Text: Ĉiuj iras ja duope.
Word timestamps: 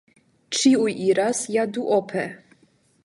Ĉiuj 0.59 0.95
iras 1.09 1.41
ja 1.57 1.67
duope. 1.77 2.25